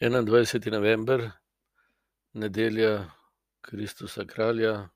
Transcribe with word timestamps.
21. 0.00 0.70
november, 0.70 1.30
nedelja 2.32 3.10
Kristusa 3.60 4.24
Kralja, 4.24 4.88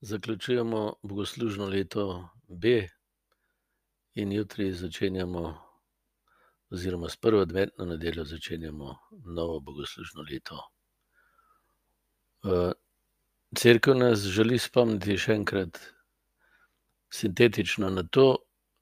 zaključujemo 0.00 0.94
bogoslužno 1.02 1.66
leto 1.66 2.28
B 2.48 2.88
in 4.14 4.32
jutri 4.32 4.72
začenjamo, 4.72 5.58
oziroma 6.70 7.08
s 7.08 7.16
prvo 7.16 7.40
adventno 7.40 7.84
nedeljo 7.84 8.24
začenjamo 8.24 8.96
novo 9.26 9.60
bogoslužno 9.60 10.22
leto. 10.30 10.62
cerkev 13.56 13.94
nas 13.94 14.18
želi 14.20 14.58
spomniti 14.58 15.18
še 15.18 15.34
enkrat 15.34 15.80
sintetično 17.12 17.90
na 17.90 18.02
to, 18.02 18.36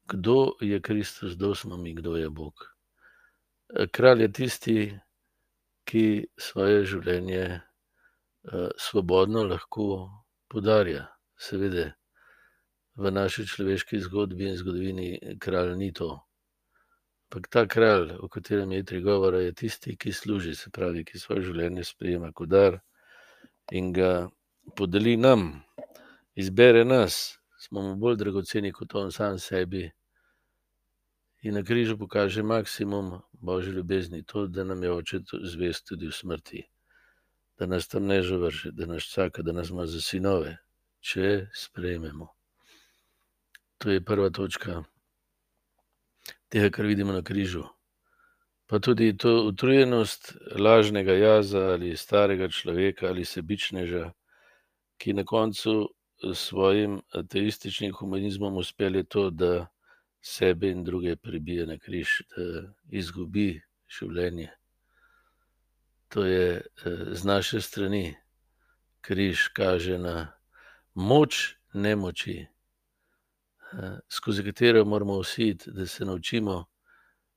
kdo 0.05 0.55
je 0.61 0.81
Kristus, 0.83 1.35
kdo 1.35 1.55
smo 1.55 1.77
mi, 1.77 1.95
kdo 1.95 2.17
je 2.17 2.31
Bog. 2.31 2.55
kralj 3.91 4.23
je 4.23 4.33
tisti, 4.33 4.99
ki 5.87 6.27
svoje 6.41 6.85
življenje, 6.91 7.45
svobodno 8.79 9.45
lahko 9.47 9.87
podarja. 10.51 11.07
Seveda 11.37 11.91
v 12.97 13.11
naši 13.13 13.45
človeški 13.47 14.01
zgodbi 14.01 14.49
in 14.49 14.57
zgodovini 14.57 15.37
kralj 15.43 15.75
ni 15.77 15.93
to. 15.93 16.15
Ampak 17.27 17.49
ta 17.51 17.67
kralj, 17.67 18.15
o 18.23 18.29
katerem 18.29 18.73
je 18.73 18.79
jutri 18.79 19.01
govora, 19.03 19.41
je 19.43 19.53
tisti, 19.53 19.97
ki 19.97 20.13
služi, 20.13 20.55
se 20.55 20.71
pravi, 20.71 21.05
ki 21.05 21.19
svoje 21.19 21.43
življenje 21.51 21.85
sprejema 21.85 22.31
kot 22.33 22.49
dar 22.49 22.79
in 23.73 23.93
ga 23.93 24.29
podeli 24.79 25.17
nam, 25.17 25.49
izbere 26.35 26.85
nas, 26.85 27.39
smo 27.59 27.83
mu 27.83 27.97
bolj 27.99 28.17
dragoceni 28.23 28.73
kot 28.73 28.95
on 28.95 29.11
sam 29.13 29.39
sebi. 29.43 29.91
In 31.43 31.55
na 31.55 31.63
križu 31.63 31.99
pokaže 31.99 32.43
maksimum 32.43 33.21
božje 33.33 33.73
ljubezni, 33.73 34.25
to, 34.25 34.47
da 34.47 34.65
nam 34.65 34.83
je 34.83 34.93
Oče 34.93 35.21
zvest 35.43 35.87
tudi 35.87 36.07
v 36.07 36.13
smrti. 36.13 36.63
Da 37.59 37.67
nas 37.67 37.89
tam 37.89 38.07
ne 38.07 38.23
zavrže, 38.23 38.73
da 38.73 38.87
nas 38.87 39.03
čaka, 39.03 39.43
da 39.43 39.53
nas 39.53 39.71
ima 39.71 39.87
za 39.87 40.01
sinove, 40.01 40.57
če 41.01 41.47
sprejmemo. 41.55 42.29
To 43.79 43.91
je 43.91 44.05
prva 44.05 44.31
točka 44.31 44.83
tega, 46.49 46.71
kar 46.71 46.87
vidimo 46.87 47.13
na 47.13 47.23
križu. 47.23 47.65
Pa 48.67 48.79
tudi 48.79 49.17
to 49.17 49.45
utrujenost 49.47 50.33
lažnega 50.59 51.13
jaza 51.13 51.61
ali 51.77 51.97
starega 51.97 52.49
človeka 52.49 53.07
ali 53.07 53.25
sebičneža, 53.25 54.11
ki 54.99 55.13
na 55.13 55.25
koncu 55.25 55.89
s 56.33 56.39
svojim 56.49 57.01
ateističnim 57.13 57.93
humanizmom 57.93 58.61
izpelje 58.61 59.05
to, 59.05 59.31
da 59.31 59.67
sebe 60.27 60.71
in 60.71 60.85
druge 60.85 61.17
pribije 61.17 61.67
na 61.67 61.79
križ, 61.79 62.21
da 62.35 62.63
izgubi 62.91 63.61
življenje. 63.87 64.49
To 66.11 66.25
je, 66.25 66.63
z 67.13 67.25
naše 67.25 67.61
strani. 67.61 68.17
Križ 69.07 69.49
kaže 69.55 69.99
na 70.03 70.33
moč 70.95 71.55
nemoči, 71.75 72.41
skozi 74.11 74.43
katero 74.43 74.85
moramo 74.85 75.21
vsi 75.23 75.53
da 75.67 75.87
se 75.87 76.05
naučimo, 76.05 76.65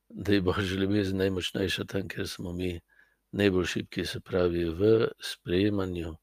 da 0.09 0.33
je 0.33 0.41
božja 0.41 0.79
ljubezen 0.81 1.21
najmočnejša 1.21 1.85
tam, 1.85 2.07
kjer 2.09 2.27
smo 2.27 2.53
mi 2.53 2.79
najbolj 3.31 3.65
šibki, 3.65 4.05
se 4.05 4.19
pravi 4.19 4.65
v 4.65 5.07
sprejemanju 5.21 6.15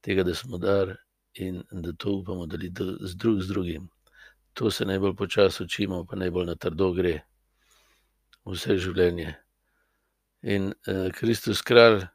tega, 0.00 0.22
da 0.22 0.34
smo 0.34 0.58
dar 0.58 0.94
in 1.34 1.62
da 1.70 1.92
to 1.92 2.20
upamo 2.22 2.46
deliti 2.46 2.82
drug 3.18 3.42
z 3.42 3.48
drugim. 3.48 3.90
To 4.58 4.70
se 4.70 4.84
najbolj 4.84 5.14
počasi 5.14 5.62
učimo 5.62 6.04
pa 6.04 6.16
najbolj 6.16 6.46
na 6.46 6.54
trdo 6.58 6.90
gre. 6.92 7.20
Vse 8.48 8.78
življenje. 8.78 9.34
In, 10.42 10.72
Kristus 11.14 11.62
kralj 11.62 12.06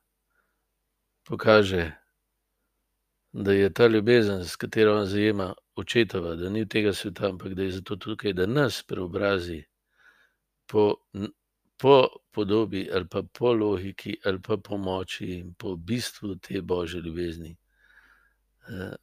pokaže, 1.23 1.85
da 3.33 3.53
je 3.55 3.69
ta 3.73 3.87
ljubezen, 3.87 4.43
s 4.45 4.59
katero 4.59 4.97
on 4.99 5.07
zajema, 5.07 5.53
očetova, 5.75 6.35
da 6.35 6.49
ni 6.49 6.65
od 6.67 6.69
tega 6.69 6.91
sveta, 6.93 7.29
ampak 7.31 7.55
da 7.55 7.63
je 7.63 7.77
zato 7.79 7.95
tukaj, 7.95 8.33
da 8.33 8.45
nas 8.45 8.83
preobrazi 8.83 9.63
po 10.67 10.83
po 11.83 12.07
podobi 12.31 12.89
ali 12.93 13.07
pa 13.07 13.23
po 13.23 13.53
logiki 13.53 14.17
ali 14.25 14.41
pa 14.41 14.57
po 14.57 14.77
moči 14.77 15.25
in 15.25 15.53
po 15.53 15.75
bistvu 15.75 16.35
te 16.35 16.61
božje 16.61 17.01
ljubezni. 17.01 17.57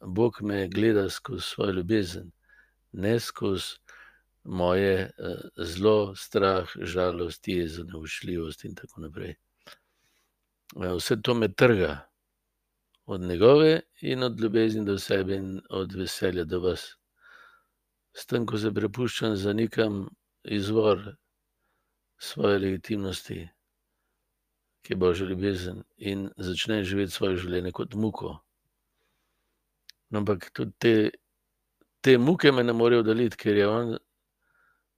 Bog 0.01 0.41
me 0.41 0.67
gleda 0.67 1.09
skozi 1.09 1.41
svojo 1.41 1.71
ljubezen, 1.71 2.31
ne 2.91 3.19
skozi 3.19 3.77
moje, 4.43 5.11
zlo, 5.57 6.15
strah, 6.15 6.69
žalost, 6.81 7.47
jezo, 7.47 7.83
nevoščljivost 7.83 8.65
in 8.65 8.75
tako 8.75 9.01
naprej. 9.01 9.35
vse 10.75 11.21
to 11.21 11.33
me 11.33 11.53
trga 11.53 12.07
od 13.05 13.21
njegove 13.21 13.81
in 14.01 14.23
od 14.23 14.39
ljubezni 14.39 14.85
do 14.85 14.97
sebe 14.97 15.35
in 15.35 15.61
od 15.69 15.93
veselja 15.93 16.43
do 16.43 16.59
vas. 16.59 16.95
S 18.13 18.25
tem, 18.25 18.45
ko 18.45 18.57
se 18.57 18.71
prepuščam, 18.71 19.35
zanikam 19.35 20.09
izvor 20.43 21.15
svoje 22.17 22.59
legitimnosti, 22.59 23.49
ki 24.81 24.93
je 24.93 24.97
božja 24.97 25.27
ljubezen, 25.27 25.83
in 25.97 26.29
začnem 26.37 26.83
živeti 26.83 27.11
svoje 27.11 27.37
življenje 27.37 27.71
kot 27.71 27.95
muko. 27.95 28.39
Ampak 30.11 30.49
tudi 30.53 30.71
te, 30.77 30.93
te 32.01 32.17
muke 32.17 32.51
me 32.51 32.63
ne 32.63 32.73
morejo 32.73 32.99
oddaljiti, 32.99 33.37
ker 33.37 33.57
je 33.57 33.67
on 33.67 33.97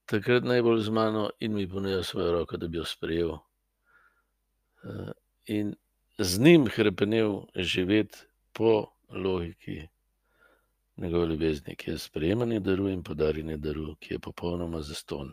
takrat 0.06 0.44
najbolj 0.44 0.82
z 0.82 0.90
mano 0.90 1.30
in 1.40 1.54
mi 1.54 1.68
ponuja 1.70 2.04
svojo 2.04 2.32
roko, 2.32 2.58
da 2.58 2.68
bi 2.68 2.78
jo 2.78 2.86
sprejel. 2.86 3.38
in 5.46 5.76
z 6.18 6.40
njim 6.40 6.68
hrepenel 6.68 7.42
živeti 7.56 8.18
po 8.54 8.92
logiki 9.10 9.88
njegove 10.98 11.28
ljubezni, 11.28 11.76
ki 11.76 11.92
je 11.92 11.98
sprejemanje 11.98 12.60
daru 12.60 12.90
in 12.90 13.04
podarjanje 13.04 13.58
daru, 13.58 13.96
ki 13.96 14.14
je 14.14 14.20
popolnoma 14.20 14.82
zastonj. 14.82 15.32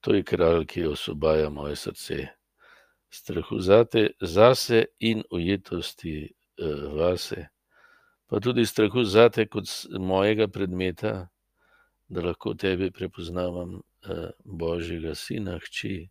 To 0.00 0.14
je 0.14 0.22
kralj, 0.22 0.66
ki 0.66 0.86
osvobaja 0.86 1.48
moje 1.50 1.76
srce. 1.76 2.26
Strahu 3.10 3.60
zate, 3.60 4.10
zase 4.20 4.84
in 4.98 5.22
ujetosti, 5.30 6.32
vase. 6.92 7.46
Pa 8.26 8.40
tudi 8.40 8.66
strahu 8.66 9.04
zate 9.04 9.46
kot 9.46 9.70
mojega 9.98 10.48
predmeta, 10.48 11.28
da 12.08 12.22
lahko 12.22 12.54
tebi 12.54 12.90
prepoznavam, 12.90 13.80
božjega 14.44 15.14
sina, 15.14 15.58
hči, 15.58 16.08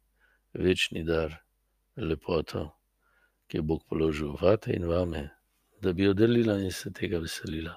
večni 0.54 1.04
dar, 1.04 1.36
lepoto, 1.96 2.70
ki 3.48 3.58
je 3.58 3.62
Bog 3.62 3.84
položil 3.90 4.36
vate 4.42 4.74
in 4.76 4.88
vame, 4.88 5.30
da 5.82 5.94
bi 5.94 6.04
jo 6.04 6.14
delila 6.14 6.58
in 6.60 6.72
se 6.72 6.92
tega 6.92 7.20
veselila. 7.20 7.76